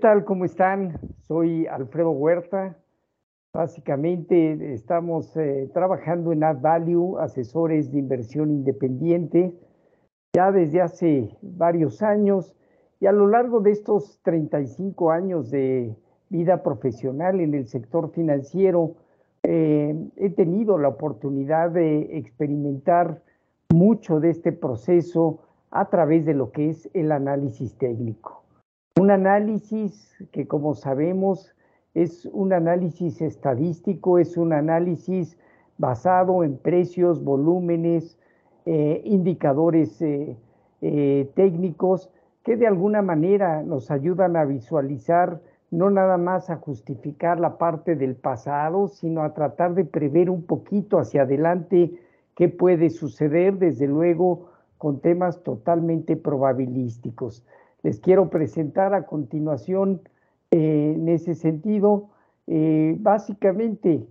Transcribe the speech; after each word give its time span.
tal? 0.00 0.24
¿Cómo 0.24 0.46
están? 0.46 0.98
Soy 1.28 1.66
Alfredo 1.66 2.10
Huerta. 2.10 2.78
Básicamente 3.52 4.72
estamos 4.72 5.36
eh, 5.36 5.68
trabajando 5.74 6.32
en 6.32 6.42
Add 6.42 6.62
Value, 6.62 7.18
asesores 7.18 7.92
de 7.92 7.98
inversión 7.98 8.50
independiente, 8.50 9.54
ya 10.34 10.52
desde 10.52 10.80
hace 10.80 11.36
varios 11.42 12.02
años 12.02 12.56
y 12.98 13.06
a 13.06 13.12
lo 13.12 13.26
largo 13.26 13.60
de 13.60 13.72
estos 13.72 14.18
35 14.22 15.10
años 15.10 15.50
de 15.50 15.94
vida 16.30 16.62
profesional 16.62 17.40
en 17.40 17.54
el 17.54 17.66
sector 17.66 18.10
financiero, 18.12 18.94
eh, 19.42 19.94
he 20.16 20.30
tenido 20.30 20.78
la 20.78 20.88
oportunidad 20.88 21.72
de 21.72 22.16
experimentar 22.16 23.20
mucho 23.74 24.18
de 24.18 24.30
este 24.30 24.52
proceso 24.52 25.40
a 25.70 25.90
través 25.90 26.24
de 26.24 26.32
lo 26.32 26.52
que 26.52 26.70
es 26.70 26.88
el 26.94 27.12
análisis 27.12 27.76
técnico. 27.76 28.39
Un 28.96 29.10
análisis 29.10 30.16
que, 30.32 30.46
como 30.46 30.74
sabemos, 30.74 31.54
es 31.94 32.26
un 32.26 32.52
análisis 32.52 33.20
estadístico, 33.20 34.18
es 34.18 34.36
un 34.36 34.52
análisis 34.52 35.38
basado 35.78 36.44
en 36.44 36.58
precios, 36.58 37.22
volúmenes, 37.22 38.18
eh, 38.66 39.00
indicadores 39.04 40.02
eh, 40.02 40.36
técnicos 41.34 42.10
que 42.44 42.56
de 42.56 42.66
alguna 42.66 43.02
manera 43.02 43.62
nos 43.62 43.90
ayudan 43.90 44.36
a 44.36 44.44
visualizar 44.44 45.40
no 45.70 45.88
nada 45.88 46.18
más 46.18 46.50
a 46.50 46.56
justificar 46.56 47.38
la 47.38 47.56
parte 47.58 47.94
del 47.94 48.16
pasado, 48.16 48.88
sino 48.88 49.22
a 49.22 49.34
tratar 49.34 49.74
de 49.74 49.84
prever 49.84 50.28
un 50.28 50.42
poquito 50.42 50.98
hacia 50.98 51.22
adelante 51.22 51.92
qué 52.34 52.48
puede 52.48 52.90
suceder, 52.90 53.58
desde 53.58 53.86
luego 53.86 54.50
con 54.78 55.00
temas 55.00 55.42
totalmente 55.42 56.16
probabilísticos. 56.16 57.44
Les 57.82 57.98
quiero 58.00 58.28
presentar 58.28 58.92
a 58.94 59.06
continuación 59.06 60.02
eh, 60.50 60.94
en 60.96 61.08
ese 61.08 61.34
sentido, 61.34 62.10
eh, 62.46 62.96
básicamente, 62.98 64.04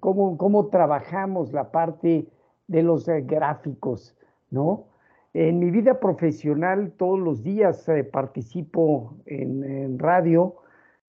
cómo, 0.00 0.38
cómo, 0.38 0.68
trabajamos 0.68 1.52
la 1.52 1.70
parte 1.70 2.26
de 2.66 2.82
los 2.82 3.06
eh, 3.08 3.22
gráficos, 3.22 4.16
¿no? 4.50 4.86
En 5.34 5.58
mi 5.58 5.70
vida 5.70 6.00
profesional 6.00 6.92
todos 6.96 7.18
los 7.18 7.42
días 7.42 7.86
participo 8.10 9.14
en 9.26 9.98
radio, 9.98 10.56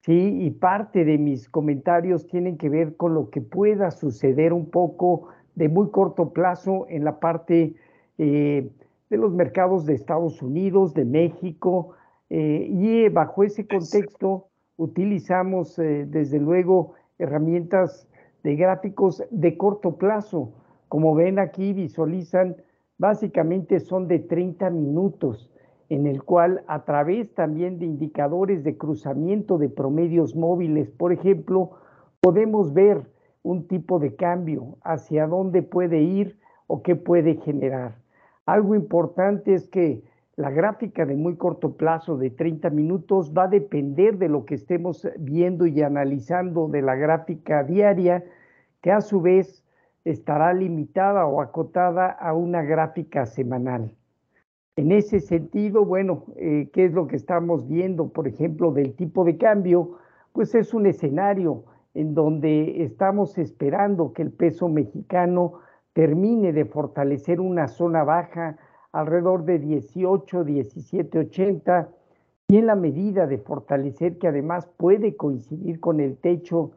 ¿sí? 0.02 0.44
Y 0.44 0.52
parte 0.52 1.06
de 1.06 1.18
mis 1.18 1.48
comentarios 1.50 2.28
tienen 2.28 2.58
que 2.58 2.70
ver 2.70 2.98
con 2.98 3.14
lo 3.14 3.30
que 3.30 3.40
pueda 3.42 3.92
suceder 3.92 4.52
un 4.52 4.70
poco 4.70 5.30
de 5.56 5.70
muy 5.70 5.90
corto 5.90 6.32
plazo 6.34 6.86
en 6.90 7.06
la 7.06 7.20
parte 7.20 7.76
de 9.10 9.18
los 9.18 9.34
mercados 9.34 9.86
de 9.86 9.94
Estados 9.94 10.42
Unidos, 10.42 10.94
de 10.94 11.06
México, 11.06 11.96
eh, 12.30 12.68
y 12.70 13.06
eh, 13.06 13.10
bajo 13.10 13.44
ese 13.44 13.68
contexto 13.68 14.48
utilizamos 14.78 15.76
desde 15.76 16.40
luego 16.40 16.94
herramientas 17.18 18.08
de 18.44 18.56
gráficos 18.56 19.24
de 19.30 19.58
corto 19.58 19.98
plazo. 19.98 20.54
Como 20.88 21.16
ven 21.16 21.38
aquí, 21.38 21.74
visualizan, 21.74 22.56
básicamente 22.98 23.80
son 23.82 24.08
de 24.08 24.20
30 24.20 24.70
minutos 24.70 25.52
en 25.90 26.06
el 26.06 26.24
cual 26.24 26.64
a 26.68 26.86
través 26.86 27.34
también 27.34 27.80
de 27.80 27.86
indicadores 27.86 28.64
de 28.64 28.78
cruzamiento 28.78 29.58
de 29.58 29.70
promedios 29.70 30.36
móviles, 30.36 30.92
por 30.92 31.12
ejemplo, 31.12 31.72
podemos 32.22 32.74
ver 32.74 33.02
un 33.42 33.68
tipo 33.68 34.00
de 34.00 34.16
cambio, 34.16 34.78
hacia 34.84 35.26
dónde 35.26 35.64
puede 35.64 36.02
ir 36.02 36.38
o 36.68 36.84
qué 36.84 36.96
puede 36.96 37.36
generar. 37.38 37.96
Algo 38.50 38.74
importante 38.74 39.54
es 39.54 39.68
que 39.68 40.02
la 40.36 40.50
gráfica 40.50 41.06
de 41.06 41.16
muy 41.16 41.36
corto 41.36 41.78
plazo 41.78 42.18
de 42.18 42.32
30 42.32 42.72
minutos 42.72 43.32
va 43.32 43.44
a 43.44 43.48
depender 43.48 44.18
de 44.18 44.28
lo 44.28 44.46
que 44.46 44.56
estemos 44.56 45.08
viendo 45.20 45.68
y 45.68 45.84
analizando 45.84 46.68
de 46.68 46.82
la 46.82 46.96
gráfica 46.96 47.64
diaria, 47.64 48.24
que 48.82 48.92
a 48.92 49.02
su 49.02 49.22
vez 49.22 49.64
estará 50.04 50.52
limitada 50.56 51.28
o 51.28 51.42
acotada 51.42 52.08
a 52.08 52.34
una 52.34 52.64
gráfica 52.64 53.28
semanal. 53.28 53.94
En 54.76 54.94
ese 54.94 55.20
sentido, 55.20 55.86
bueno, 55.86 56.24
eh, 56.36 56.72
¿qué 56.74 56.86
es 56.86 56.94
lo 56.94 57.06
que 57.06 57.18
estamos 57.18 57.68
viendo, 57.68 58.10
por 58.10 58.28
ejemplo, 58.28 58.72
del 58.72 58.96
tipo 58.96 59.26
de 59.26 59.38
cambio? 59.38 60.00
Pues 60.34 60.56
es 60.56 60.74
un 60.74 60.88
escenario 60.88 61.66
en 61.94 62.16
donde 62.16 62.82
estamos 62.82 63.38
esperando 63.38 64.12
que 64.12 64.24
el 64.24 64.32
peso 64.32 64.70
mexicano 64.70 65.60
termine 65.94 66.54
de 66.54 66.66
fortalecer 66.66 67.40
una 67.40 67.68
zona 67.68 68.04
baja 68.04 68.58
alrededor 68.92 69.44
de 69.46 69.60
18, 69.60 70.44
17, 70.44 71.20
80 71.20 71.90
y 72.48 72.58
en 72.58 72.66
la 72.66 72.76
medida 72.76 73.28
de 73.28 73.38
fortalecer 73.38 74.18
que 74.18 74.28
además 74.28 74.68
puede 74.78 75.16
coincidir 75.16 75.80
con 75.80 76.00
el 76.00 76.18
techo 76.18 76.72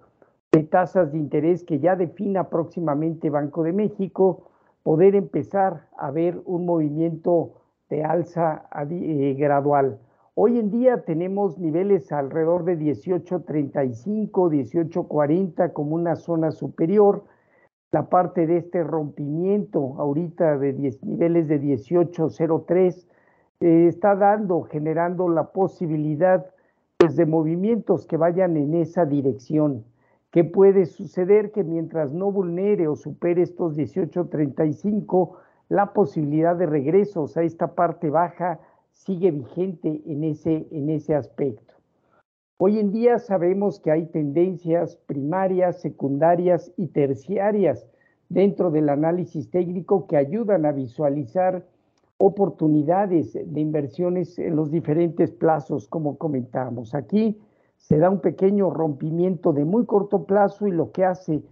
de 0.52 0.64
tasas 0.64 1.12
de 1.12 1.18
interés 1.18 1.64
que 1.64 1.78
ya 1.78 1.96
defina 1.96 2.50
próximamente 2.50 3.30
Banco 3.30 3.62
de 3.62 3.72
México, 3.72 4.50
poder 4.82 5.14
empezar 5.14 5.88
a 5.96 6.10
ver 6.10 6.42
un 6.44 6.66
movimiento 6.66 7.54
de 7.88 8.04
alza 8.04 8.66
eh, 8.90 9.34
gradual. 9.38 9.98
Hoy 10.34 10.58
en 10.58 10.70
día 10.70 11.04
tenemos 11.04 11.58
niveles 11.58 12.12
alrededor 12.12 12.64
de 12.64 12.78
18.35, 12.78 14.30
18.40 14.30 15.72
como 15.72 15.94
una 15.94 16.16
zona 16.16 16.52
superior. 16.52 17.24
La 17.92 18.08
parte 18.08 18.46
de 18.46 18.56
este 18.56 18.82
rompimiento 18.82 19.96
ahorita 19.98 20.56
de 20.56 20.72
niveles 21.02 21.46
de 21.46 21.60
18.03 21.60 23.06
eh, 23.60 23.86
está 23.86 24.16
dando, 24.16 24.62
generando 24.62 25.28
la 25.28 25.52
posibilidad 25.52 26.46
pues, 26.96 27.16
de 27.16 27.26
movimientos 27.26 28.06
que 28.06 28.16
vayan 28.16 28.56
en 28.56 28.72
esa 28.72 29.04
dirección. 29.04 29.84
¿Qué 30.30 30.42
puede 30.42 30.86
suceder? 30.86 31.52
Que 31.52 31.64
mientras 31.64 32.14
no 32.14 32.32
vulnere 32.32 32.88
o 32.88 32.96
supere 32.96 33.42
estos 33.42 33.76
18.35, 33.76 35.36
la 35.68 35.92
posibilidad 35.92 36.56
de 36.56 36.64
regresos 36.64 37.36
a 37.36 37.42
esta 37.42 37.74
parte 37.74 38.08
baja 38.08 38.58
sigue 38.92 39.32
vigente 39.32 40.00
en 40.06 40.24
ese, 40.24 40.66
en 40.70 40.88
ese 40.88 41.14
aspecto. 41.14 41.71
Hoy 42.58 42.78
en 42.78 42.92
día 42.92 43.18
sabemos 43.18 43.80
que 43.80 43.90
hay 43.90 44.06
tendencias 44.06 44.96
primarias, 45.06 45.80
secundarias 45.80 46.72
y 46.76 46.88
terciarias 46.88 47.86
dentro 48.28 48.70
del 48.70 48.88
análisis 48.88 49.50
técnico 49.50 50.06
que 50.06 50.16
ayudan 50.16 50.64
a 50.64 50.72
visualizar 50.72 51.66
oportunidades 52.18 53.32
de 53.32 53.60
inversiones 53.60 54.38
en 54.38 54.54
los 54.54 54.70
diferentes 54.70 55.32
plazos, 55.32 55.88
como 55.88 56.18
comentamos. 56.18 56.94
Aquí 56.94 57.40
se 57.76 57.98
da 57.98 58.10
un 58.10 58.20
pequeño 58.20 58.70
rompimiento 58.70 59.52
de 59.52 59.64
muy 59.64 59.84
corto 59.86 60.24
plazo 60.24 60.68
y 60.68 60.70
lo 60.70 60.92
que 60.92 61.04
hace 61.04 61.42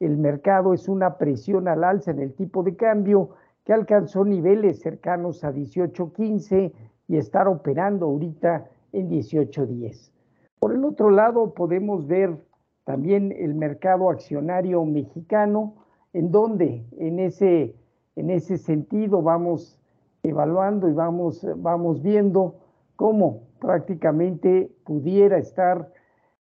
el 0.00 0.18
mercado 0.18 0.74
es 0.74 0.86
una 0.86 1.16
presión 1.16 1.66
al 1.66 1.82
alza 1.82 2.10
en 2.10 2.18
el 2.18 2.34
tipo 2.34 2.62
de 2.62 2.76
cambio 2.76 3.30
que 3.64 3.72
alcanzó 3.72 4.24
niveles 4.24 4.80
cercanos 4.80 5.44
a 5.44 5.52
18.15 5.52 6.72
y 7.08 7.16
estar 7.16 7.48
operando 7.48 8.06
ahorita 8.06 8.66
en 8.92 9.08
18.10. 9.08 10.10
Por 10.58 10.72
el 10.72 10.84
otro 10.84 11.10
lado, 11.10 11.54
podemos 11.54 12.06
ver 12.06 12.36
también 12.84 13.32
el 13.32 13.54
mercado 13.54 14.10
accionario 14.10 14.84
mexicano, 14.84 15.74
en 16.12 16.30
donde 16.30 16.84
en 16.98 17.18
ese, 17.20 17.76
en 18.16 18.30
ese 18.30 18.58
sentido 18.58 19.22
vamos 19.22 19.78
evaluando 20.22 20.88
y 20.88 20.92
vamos, 20.92 21.46
vamos 21.56 22.02
viendo 22.02 22.56
cómo 22.96 23.42
prácticamente 23.60 24.72
pudiera 24.84 25.38
estar 25.38 25.92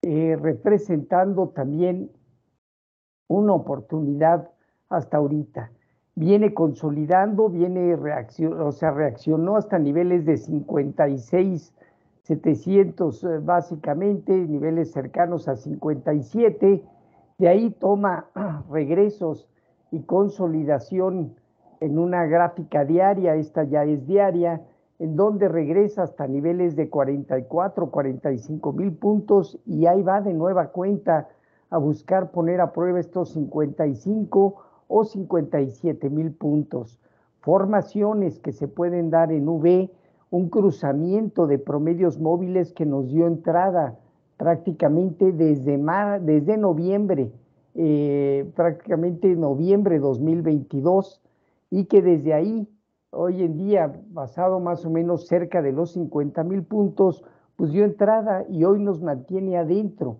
eh, 0.01 0.37
representando 0.39 1.49
también 1.49 2.11
una 3.27 3.53
oportunidad 3.53 4.51
hasta 4.89 5.17
ahorita. 5.17 5.71
Viene 6.15 6.53
consolidando, 6.53 7.49
viene 7.49 7.95
o 7.95 8.71
sea, 8.71 8.91
reaccionó 8.91 9.57
hasta 9.57 9.79
niveles 9.79 10.25
de 10.25 10.37
56, 10.37 11.73
700 12.25 13.23
eh, 13.23 13.39
básicamente, 13.39 14.33
niveles 14.33 14.91
cercanos 14.91 15.47
a 15.47 15.55
57. 15.55 16.83
De 17.37 17.47
ahí 17.47 17.69
toma 17.69 18.25
regresos 18.71 19.47
y 19.91 20.01
consolidación 20.01 21.35
en 21.81 21.99
una 21.99 22.25
gráfica 22.25 22.83
diaria, 22.83 23.35
esta 23.35 23.63
ya 23.63 23.83
es 23.83 24.07
diaria, 24.07 24.61
en 24.97 25.15
donde 25.15 25.49
regresa 25.49 26.03
hasta 26.03 26.25
niveles 26.25 26.75
de 26.75 26.89
44, 26.89 27.91
45 27.91 28.73
mil 28.73 28.93
puntos 28.93 29.59
y 29.65 29.85
ahí 29.85 30.01
va 30.01 30.21
de 30.21 30.33
nueva 30.33 30.69
cuenta 30.69 31.27
a 31.69 31.77
buscar 31.77 32.31
poner 32.31 32.59
a 32.59 32.71
prueba 32.71 32.99
estos 32.99 33.33
55 33.33 34.55
o 34.87 35.03
57 35.03 36.09
mil 36.09 36.31
puntos. 36.31 36.99
Formaciones 37.41 38.39
que 38.39 38.51
se 38.51 38.67
pueden 38.67 39.11
dar 39.11 39.31
en 39.31 39.47
V, 39.47 39.91
un 40.35 40.49
cruzamiento 40.49 41.47
de 41.47 41.59
promedios 41.59 42.19
móviles 42.19 42.73
que 42.73 42.85
nos 42.85 43.07
dio 43.07 43.25
entrada 43.25 43.97
prácticamente 44.35 45.31
desde, 45.31 45.79
desde 46.23 46.57
noviembre, 46.57 47.31
eh, 47.73 48.51
prácticamente 48.53 49.33
noviembre 49.33 49.97
2022, 49.97 51.21
y 51.71 51.85
que 51.85 52.01
desde 52.01 52.33
ahí, 52.33 52.67
hoy 53.11 53.43
en 53.43 53.57
día, 53.57 53.93
basado 54.09 54.59
más 54.59 54.85
o 54.85 54.89
menos 54.89 55.25
cerca 55.25 55.61
de 55.61 55.71
los 55.71 55.93
50 55.93 56.43
mil 56.43 56.63
puntos, 56.63 57.23
pues 57.55 57.71
dio 57.71 57.85
entrada 57.85 58.43
y 58.49 58.65
hoy 58.65 58.83
nos 58.83 59.01
mantiene 59.01 59.57
adentro. 59.57 60.17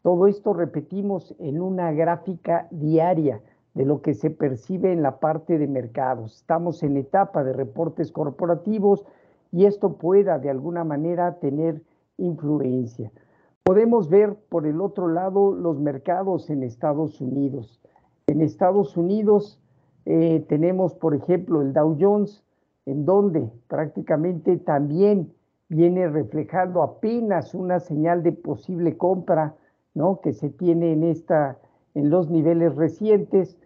Todo 0.00 0.26
esto 0.26 0.54
repetimos 0.54 1.34
en 1.38 1.60
una 1.60 1.92
gráfica 1.92 2.66
diaria 2.70 3.42
de 3.74 3.84
lo 3.84 4.00
que 4.00 4.14
se 4.14 4.30
percibe 4.30 4.90
en 4.90 5.02
la 5.02 5.20
parte 5.20 5.58
de 5.58 5.66
mercados. 5.66 6.36
Estamos 6.36 6.82
en 6.82 6.96
etapa 6.96 7.44
de 7.44 7.52
reportes 7.52 8.10
corporativos 8.10 9.04
y 9.52 9.66
esto 9.66 9.94
pueda 9.94 10.38
de 10.38 10.50
alguna 10.50 10.84
manera 10.84 11.38
tener 11.38 11.82
influencia. 12.18 13.10
Podemos 13.62 14.08
ver 14.08 14.36
por 14.48 14.66
el 14.66 14.80
otro 14.80 15.08
lado 15.08 15.52
los 15.52 15.78
mercados 15.78 16.50
en 16.50 16.62
Estados 16.62 17.20
Unidos. 17.20 17.80
En 18.26 18.40
Estados 18.40 18.96
Unidos 18.96 19.60
eh, 20.06 20.44
tenemos, 20.48 20.94
por 20.94 21.14
ejemplo, 21.14 21.62
el 21.62 21.72
Dow 21.72 21.96
Jones, 22.00 22.42
en 22.86 23.04
donde 23.04 23.50
prácticamente 23.68 24.56
también 24.56 25.32
viene 25.68 26.08
reflejando 26.08 26.82
apenas 26.82 27.54
una 27.54 27.78
señal 27.80 28.22
de 28.22 28.32
posible 28.32 28.96
compra, 28.96 29.54
¿no? 29.94 30.20
Que 30.20 30.32
se 30.32 30.50
tiene 30.50 30.92
en 30.92 31.04
esta, 31.04 31.58
en 31.94 32.10
los 32.10 32.28
niveles 32.28 32.74
recientes. 32.74 33.56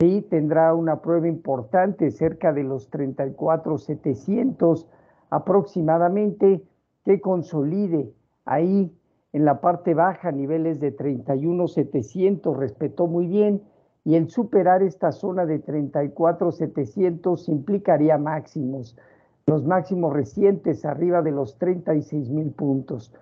Sí, 0.00 0.26
tendrá 0.28 0.74
una 0.74 1.02
prueba 1.02 1.28
importante 1.28 2.10
cerca 2.10 2.52
de 2.52 2.64
los 2.64 2.90
34,700 2.90 4.88
aproximadamente 5.32 6.62
que 7.06 7.20
consolide 7.22 8.12
ahí 8.44 8.94
en 9.32 9.46
la 9.46 9.62
parte 9.62 9.94
baja, 9.94 10.30
niveles 10.30 10.78
de 10.78 10.92
31,700, 10.92 12.54
respetó 12.54 13.06
muy 13.06 13.26
bien, 13.26 13.62
y 14.04 14.16
el 14.16 14.28
superar 14.28 14.82
esta 14.82 15.10
zona 15.10 15.46
de 15.46 15.58
34,700 15.58 17.48
implicaría 17.48 18.18
máximos, 18.18 18.98
los 19.46 19.64
máximos 19.64 20.12
recientes 20.12 20.84
arriba 20.84 21.22
de 21.22 21.30
los 21.30 21.56
36 21.56 22.28
mil 22.28 22.50
puntos. 22.50 23.14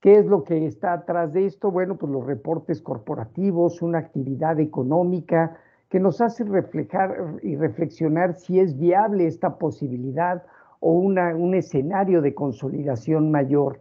¿Qué 0.00 0.18
es 0.18 0.26
lo 0.26 0.44
que 0.44 0.66
está 0.66 0.92
atrás 0.92 1.32
de 1.32 1.46
esto? 1.46 1.70
Bueno, 1.70 1.96
pues 1.96 2.12
los 2.12 2.26
reportes 2.26 2.82
corporativos, 2.82 3.80
una 3.80 4.00
actividad 4.00 4.60
económica 4.60 5.56
que 5.88 6.00
nos 6.00 6.20
hace 6.20 6.44
reflejar 6.44 7.38
y 7.42 7.56
reflexionar 7.56 8.34
si 8.34 8.60
es 8.60 8.78
viable 8.78 9.26
esta 9.26 9.56
posibilidad 9.56 10.42
o 10.80 10.92
un 10.92 11.54
escenario 11.54 12.22
de 12.22 12.34
consolidación 12.34 13.30
mayor. 13.30 13.80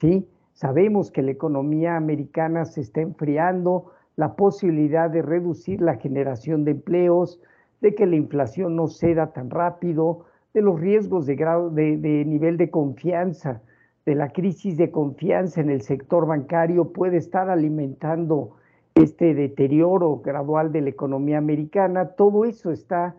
¿sí? 0.00 0.26
Sabemos 0.52 1.10
que 1.10 1.22
la 1.22 1.30
economía 1.30 1.96
americana 1.96 2.64
se 2.64 2.80
está 2.80 3.00
enfriando, 3.00 3.92
la 4.16 4.36
posibilidad 4.36 5.10
de 5.10 5.22
reducir 5.22 5.80
la 5.80 5.96
generación 5.96 6.64
de 6.64 6.72
empleos, 6.72 7.40
de 7.80 7.94
que 7.94 8.06
la 8.06 8.16
inflación 8.16 8.76
no 8.76 8.88
ceda 8.88 9.32
tan 9.32 9.50
rápido, 9.50 10.26
de 10.52 10.60
los 10.60 10.78
riesgos 10.78 11.26
de, 11.26 11.34
grado, 11.34 11.70
de, 11.70 11.96
de 11.96 12.24
nivel 12.26 12.58
de 12.58 12.70
confianza, 12.70 13.62
de 14.04 14.14
la 14.14 14.30
crisis 14.30 14.76
de 14.76 14.90
confianza 14.90 15.60
en 15.60 15.70
el 15.70 15.80
sector 15.82 16.26
bancario 16.26 16.92
puede 16.92 17.16
estar 17.16 17.48
alimentando 17.48 18.56
este 18.94 19.34
deterioro 19.34 20.18
gradual 20.18 20.72
de 20.72 20.82
la 20.82 20.90
economía 20.90 21.38
americana. 21.38 22.08
Todo 22.08 22.44
eso 22.44 22.72
está 22.72 23.14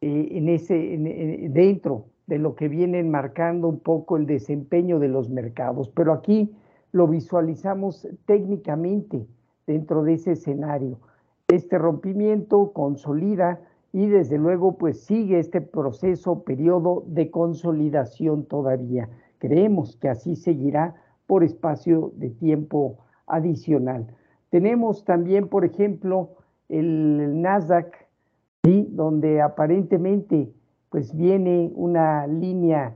eh, 0.00 0.28
en 0.32 0.48
ese, 0.48 0.94
en, 0.94 1.52
dentro 1.52 2.06
de 2.26 2.38
lo 2.38 2.54
que 2.54 2.68
viene 2.68 3.02
marcando 3.02 3.68
un 3.68 3.80
poco 3.80 4.16
el 4.16 4.26
desempeño 4.26 4.98
de 4.98 5.08
los 5.08 5.28
mercados. 5.28 5.88
Pero 5.90 6.12
aquí 6.12 6.54
lo 6.92 7.08
visualizamos 7.08 8.08
técnicamente 8.26 9.26
dentro 9.66 10.02
de 10.04 10.14
ese 10.14 10.32
escenario. 10.32 10.98
Este 11.48 11.78
rompimiento 11.78 12.72
consolida 12.72 13.60
y 13.92 14.06
desde 14.06 14.38
luego 14.38 14.78
pues 14.78 15.00
sigue 15.02 15.38
este 15.38 15.60
proceso, 15.60 16.44
periodo 16.44 17.04
de 17.06 17.30
consolidación 17.30 18.44
todavía. 18.44 19.08
Creemos 19.38 19.96
que 19.96 20.08
así 20.08 20.36
seguirá 20.36 20.94
por 21.26 21.44
espacio 21.44 22.12
de 22.16 22.30
tiempo 22.30 22.98
adicional. 23.26 24.06
Tenemos 24.50 25.04
también, 25.04 25.48
por 25.48 25.64
ejemplo, 25.64 26.36
el 26.68 27.40
Nasdaq, 27.40 27.94
¿sí? 28.64 28.86
donde 28.90 29.40
aparentemente 29.40 30.52
pues 30.92 31.16
viene 31.16 31.72
una 31.74 32.26
línea 32.26 32.94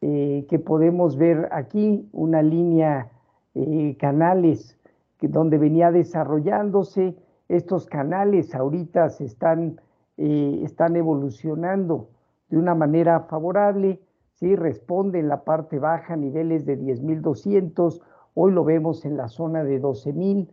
eh, 0.00 0.44
que 0.50 0.58
podemos 0.58 1.16
ver 1.16 1.48
aquí, 1.52 2.08
una 2.12 2.42
línea 2.42 3.12
eh, 3.54 3.96
canales 3.98 4.76
donde 5.22 5.56
venía 5.56 5.92
desarrollándose. 5.92 7.16
Estos 7.48 7.86
canales 7.86 8.56
ahorita 8.56 9.08
se 9.10 9.24
están, 9.24 9.80
eh, 10.16 10.60
están 10.64 10.96
evolucionando 10.96 12.08
de 12.48 12.58
una 12.58 12.74
manera 12.74 13.20
favorable, 13.20 14.00
¿sí? 14.34 14.56
responde 14.56 15.20
en 15.20 15.28
la 15.28 15.44
parte 15.44 15.78
baja 15.78 16.16
niveles 16.16 16.66
de 16.66 16.76
10.200, 16.76 18.00
hoy 18.34 18.50
lo 18.50 18.64
vemos 18.64 19.04
en 19.04 19.16
la 19.16 19.28
zona 19.28 19.62
de 19.62 19.80
12.000, 19.80 20.48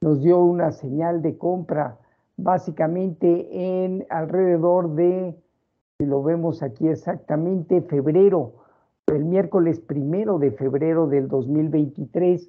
nos 0.00 0.22
dio 0.22 0.38
una 0.38 0.70
señal 0.70 1.20
de 1.20 1.36
compra 1.36 1.98
básicamente 2.36 3.48
en 3.50 4.06
alrededor 4.08 4.94
de, 4.94 5.36
si 6.00 6.06
lo 6.06 6.22
vemos 6.22 6.62
aquí 6.62 6.86
exactamente, 6.86 7.82
febrero 7.82 8.52
el 9.08 9.24
miércoles 9.24 9.80
primero 9.80 10.38
de 10.38 10.52
febrero 10.52 11.08
del 11.08 11.26
2023, 11.26 12.48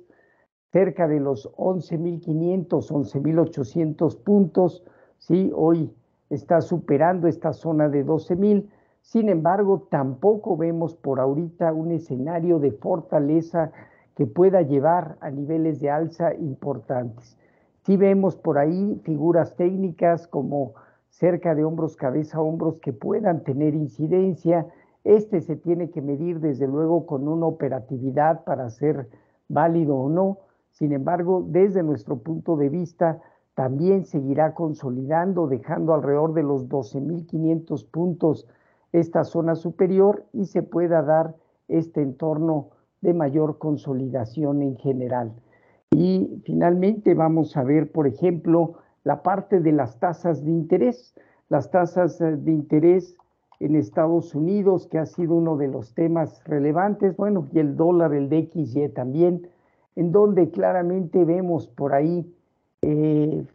cerca 0.71 1.07
de 1.07 1.19
los 1.19 1.51
11.500, 1.53 2.67
11.800 2.67 4.21
puntos, 4.21 4.83
¿sí? 5.17 5.51
Hoy 5.55 5.91
está 6.29 6.61
superando 6.61 7.27
esta 7.27 7.53
zona 7.53 7.89
de 7.89 8.05
12.000. 8.05 8.69
Sin 9.01 9.29
embargo, 9.29 9.87
tampoco 9.89 10.55
vemos 10.55 10.93
por 10.95 11.19
ahorita 11.19 11.73
un 11.73 11.91
escenario 11.91 12.59
de 12.59 12.73
fortaleza 12.73 13.71
que 14.15 14.27
pueda 14.27 14.61
llevar 14.61 15.17
a 15.21 15.31
niveles 15.31 15.79
de 15.79 15.89
alza 15.89 16.35
importantes. 16.35 17.35
Sí 17.83 17.97
vemos 17.97 18.35
por 18.35 18.59
ahí 18.59 19.01
figuras 19.03 19.55
técnicas 19.55 20.27
como 20.27 20.75
cerca 21.09 21.55
de 21.55 21.63
hombros, 21.63 21.95
cabeza, 21.95 22.41
hombros 22.41 22.79
que 22.79 22.93
puedan 22.93 23.43
tener 23.43 23.75
incidencia, 23.75 24.67
este 25.03 25.41
se 25.41 25.55
tiene 25.55 25.89
que 25.89 26.01
medir 26.01 26.39
desde 26.39 26.67
luego 26.67 27.05
con 27.05 27.27
una 27.27 27.45
operatividad 27.45 28.43
para 28.43 28.69
ser 28.69 29.07
válido 29.47 29.95
o 29.95 30.09
no. 30.09 30.37
Sin 30.71 30.93
embargo, 30.93 31.43
desde 31.47 31.83
nuestro 31.83 32.17
punto 32.17 32.55
de 32.55 32.69
vista, 32.69 33.21
también 33.55 34.05
seguirá 34.05 34.53
consolidando, 34.53 35.47
dejando 35.47 35.93
alrededor 35.93 36.33
de 36.33 36.43
los 36.43 36.69
12.500 36.69 37.85
puntos 37.89 38.47
esta 38.93 39.23
zona 39.23 39.55
superior 39.55 40.25
y 40.33 40.45
se 40.45 40.63
pueda 40.63 41.01
dar 41.01 41.35
este 41.67 42.01
entorno 42.01 42.69
de 43.01 43.13
mayor 43.13 43.57
consolidación 43.57 44.61
en 44.61 44.77
general. 44.77 45.33
Y 45.91 46.41
finalmente 46.45 47.13
vamos 47.13 47.57
a 47.57 47.63
ver, 47.63 47.91
por 47.91 48.07
ejemplo, 48.07 48.75
la 49.03 49.21
parte 49.21 49.59
de 49.59 49.71
las 49.71 49.99
tasas 49.99 50.43
de 50.43 50.51
interés. 50.51 51.13
Las 51.49 51.71
tasas 51.71 52.19
de 52.19 52.51
interés 52.51 53.15
en 53.59 53.75
Estados 53.75 54.35
Unidos, 54.35 54.87
que 54.87 54.99
ha 54.99 55.05
sido 55.05 55.35
uno 55.35 55.57
de 55.57 55.67
los 55.67 55.93
temas 55.93 56.43
relevantes, 56.45 57.15
bueno, 57.17 57.47
y 57.51 57.59
el 57.59 57.75
dólar, 57.75 58.13
el 58.13 58.29
DXY 58.29 58.89
también, 58.89 59.47
en 59.95 60.11
donde 60.11 60.49
claramente 60.49 61.25
vemos 61.25 61.67
por 61.67 61.93
ahí 61.93 62.31
eh, 62.81 63.45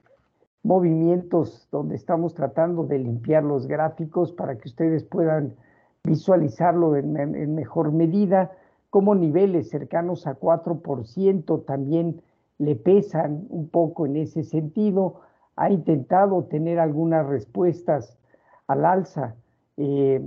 movimientos 0.63 1.69
donde 1.71 1.95
estamos 1.95 2.35
tratando 2.35 2.85
de 2.85 2.99
limpiar 2.99 3.45
los 3.45 3.67
gráficos 3.67 4.33
para 4.33 4.59
que 4.59 4.69
ustedes 4.69 5.05
puedan 5.05 5.55
visualizarlo 6.03 6.97
en, 6.97 7.17
en 7.17 7.55
mejor 7.55 7.93
medida, 7.93 8.53
como 8.91 9.15
niveles 9.15 9.71
cercanos 9.71 10.27
a 10.27 10.39
4% 10.39 11.65
también 11.65 12.21
le 12.59 12.77
pesan 12.77 13.47
un 13.49 13.69
poco 13.69 14.07
en 14.07 14.17
ese 14.17 14.45
sentido, 14.45 15.21
ha 15.57 15.71
intentado 15.71 16.45
tener 16.45 16.79
algunas 16.79 17.27
respuestas 17.27 18.19
al 18.67 18.85
alza 18.85 19.35
eh, 19.77 20.21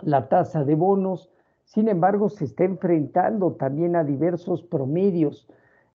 la 0.00 0.28
tasa 0.28 0.64
de 0.64 0.74
bonos, 0.74 1.30
sin 1.64 1.88
embargo 1.88 2.28
se 2.28 2.44
está 2.44 2.64
enfrentando 2.64 3.52
también 3.52 3.96
a 3.96 4.04
diversos 4.04 4.62
promedios. 4.62 5.46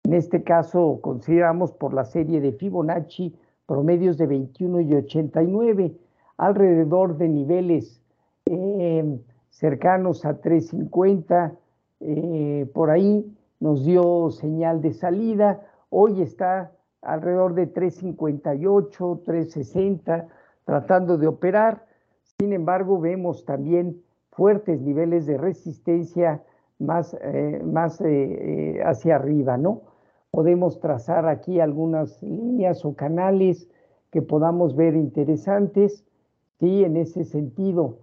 En 0.04 0.14
este 0.14 0.44
caso 0.44 1.00
consideramos 1.02 1.72
por 1.72 1.94
la 1.94 2.06
serie 2.06 2.40
de 2.40 2.54
Fibonacci 2.54 3.36
promedios 3.66 4.18
de 4.18 4.28
21 4.28 4.82
y 4.82 4.94
89, 4.94 5.96
alrededor 6.38 7.18
de 7.18 7.30
niveles 7.30 8.02
eh, 8.46 9.20
cercanos 9.50 10.26
a 10.26 10.40
350, 10.40 11.56
eh, 12.02 12.70
por 12.74 12.92
ahí 12.92 13.26
nos 13.60 13.86
dio 13.86 14.30
señal 14.30 14.82
de 14.82 14.94
salida, 14.94 15.62
hoy 15.90 16.22
está 16.22 16.72
alrededor 17.06 17.54
de 17.54 17.68
358, 17.68 19.22
360, 19.26 20.28
tratando 20.66 21.18
de 21.18 21.28
operar. 21.28 21.86
Sin 22.40 22.54
embargo, 22.54 23.00
vemos 23.00 23.46
también 23.46 24.02
fuertes 24.32 24.82
niveles 24.82 25.26
de 25.26 25.38
resistencia 25.38 26.44
más, 26.80 27.16
eh, 27.22 27.62
más 27.64 28.02
eh, 28.02 28.08
eh, 28.08 28.84
hacia 28.84 29.16
arriba, 29.16 29.58
¿no? 29.58 29.84
Podemos 30.32 30.80
trazar 30.80 31.28
aquí 31.28 31.60
algunas 31.60 32.22
líneas 32.22 32.84
o 32.84 32.96
canales 32.96 33.70
que 34.12 34.22
podamos 34.22 34.76
ver 34.76 34.96
interesantes. 34.96 36.06
Sí, 36.60 36.84
en 36.84 36.98
ese 36.98 37.24
sentido 37.24 38.00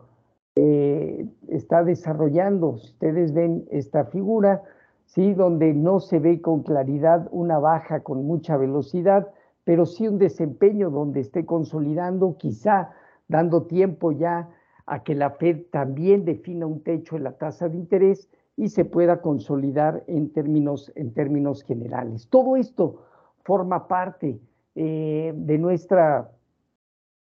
está 1.48 1.82
desarrollando, 1.82 2.76
si 2.76 2.88
ustedes 2.88 3.32
ven 3.32 3.64
esta 3.70 4.04
figura, 4.04 4.62
¿sí? 5.06 5.34
donde 5.34 5.74
no 5.74 6.00
se 6.00 6.18
ve 6.18 6.40
con 6.40 6.62
claridad 6.62 7.28
una 7.30 7.58
baja 7.58 8.00
con 8.00 8.26
mucha 8.26 8.56
velocidad, 8.56 9.28
pero 9.64 9.86
sí 9.86 10.08
un 10.08 10.18
desempeño 10.18 10.90
donde 10.90 11.20
esté 11.20 11.46
consolidando, 11.46 12.36
quizá 12.36 12.90
dando 13.28 13.64
tiempo 13.64 14.12
ya 14.12 14.48
a 14.86 15.02
que 15.02 15.14
la 15.14 15.30
Fed 15.30 15.66
también 15.70 16.24
defina 16.24 16.66
un 16.66 16.82
techo 16.82 17.16
en 17.16 17.24
la 17.24 17.32
tasa 17.32 17.68
de 17.68 17.76
interés 17.76 18.28
y 18.56 18.68
se 18.68 18.84
pueda 18.84 19.20
consolidar 19.20 20.04
en 20.06 20.32
términos, 20.32 20.92
en 20.94 21.14
términos 21.14 21.62
generales. 21.62 22.28
Todo 22.28 22.56
esto 22.56 23.02
forma 23.44 23.88
parte 23.88 24.40
eh, 24.74 25.32
de, 25.34 25.58
nuestra, 25.58 26.30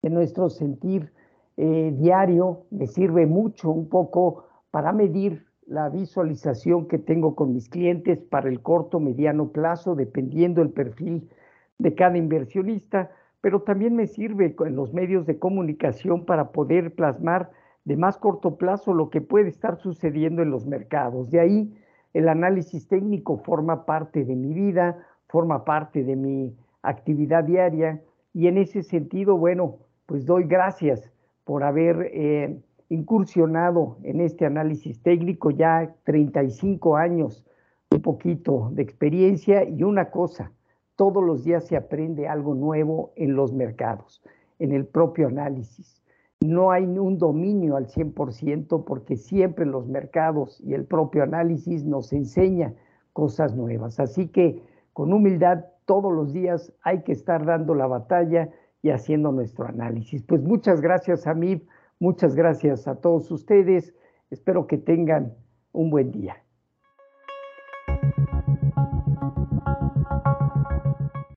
de 0.02 0.10
nuestro 0.10 0.48
sentir 0.48 1.12
eh, 1.56 1.92
diario, 1.96 2.66
me 2.70 2.86
sirve 2.86 3.26
mucho 3.26 3.70
un 3.70 3.88
poco 3.88 4.44
para 4.70 4.92
medir 4.92 5.47
la 5.68 5.90
visualización 5.90 6.88
que 6.88 6.98
tengo 6.98 7.34
con 7.34 7.52
mis 7.52 7.68
clientes 7.68 8.18
para 8.18 8.48
el 8.48 8.60
corto, 8.60 9.00
mediano 9.00 9.50
plazo, 9.50 9.94
dependiendo 9.94 10.62
el 10.62 10.70
perfil 10.70 11.28
de 11.78 11.94
cada 11.94 12.16
inversionista, 12.16 13.10
pero 13.42 13.62
también 13.62 13.94
me 13.94 14.06
sirve 14.06 14.56
en 14.58 14.76
los 14.76 14.92
medios 14.94 15.26
de 15.26 15.38
comunicación 15.38 16.24
para 16.24 16.52
poder 16.52 16.94
plasmar 16.94 17.50
de 17.84 17.96
más 17.96 18.16
corto 18.16 18.56
plazo 18.56 18.94
lo 18.94 19.10
que 19.10 19.20
puede 19.20 19.48
estar 19.48 19.76
sucediendo 19.76 20.42
en 20.42 20.50
los 20.50 20.66
mercados. 20.66 21.30
De 21.30 21.40
ahí 21.40 21.74
el 22.14 22.28
análisis 22.28 22.88
técnico 22.88 23.36
forma 23.36 23.84
parte 23.84 24.24
de 24.24 24.34
mi 24.34 24.54
vida, 24.54 25.06
forma 25.28 25.64
parte 25.64 26.02
de 26.02 26.16
mi 26.16 26.56
actividad 26.82 27.44
diaria 27.44 28.02
y 28.32 28.46
en 28.46 28.56
ese 28.56 28.82
sentido, 28.82 29.36
bueno, 29.36 29.76
pues 30.06 30.24
doy 30.24 30.44
gracias 30.44 31.12
por 31.44 31.62
haber 31.62 32.10
eh, 32.12 32.58
incursionado 32.88 33.98
en 34.02 34.20
este 34.20 34.46
análisis 34.46 35.02
técnico, 35.02 35.50
ya 35.50 35.94
35 36.04 36.96
años, 36.96 37.44
un 37.90 38.02
poquito 38.02 38.70
de 38.72 38.82
experiencia 38.82 39.64
y 39.64 39.82
una 39.82 40.10
cosa, 40.10 40.52
todos 40.96 41.22
los 41.24 41.44
días 41.44 41.66
se 41.66 41.76
aprende 41.76 42.28
algo 42.28 42.54
nuevo 42.54 43.12
en 43.16 43.34
los 43.34 43.52
mercados, 43.52 44.22
en 44.58 44.72
el 44.72 44.86
propio 44.86 45.28
análisis 45.28 45.98
no 46.40 46.70
hay 46.70 46.84
un 46.84 47.18
dominio 47.18 47.76
al 47.76 47.88
100% 47.88 48.84
porque 48.84 49.16
siempre 49.16 49.66
los 49.66 49.88
mercados 49.88 50.60
y 50.60 50.74
el 50.74 50.84
propio 50.84 51.24
análisis 51.24 51.84
nos 51.84 52.12
enseña 52.12 52.74
cosas 53.12 53.56
nuevas. 53.56 53.98
Así 53.98 54.28
que 54.28 54.62
con 54.92 55.12
humildad 55.12 55.64
todos 55.84 56.12
los 56.12 56.32
días 56.32 56.72
hay 56.82 57.02
que 57.02 57.12
estar 57.12 57.44
dando 57.44 57.74
la 57.74 57.86
batalla 57.86 58.50
y 58.82 58.90
haciendo 58.90 59.32
nuestro 59.32 59.66
análisis. 59.66 60.22
Pues 60.22 60.42
muchas 60.42 60.80
gracias 60.80 61.26
a 61.26 61.34
mí, 61.34 61.60
muchas 61.98 62.34
gracias 62.34 62.88
a 62.88 63.00
todos 63.00 63.30
ustedes. 63.30 63.94
Espero 64.30 64.66
que 64.66 64.78
tengan 64.78 65.34
un 65.72 65.90
buen 65.90 66.10
día. 66.10 66.42